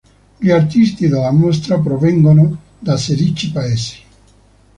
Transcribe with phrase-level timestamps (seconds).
[0.39, 3.99] Gli artisti della mostra provengono da sedici paesi.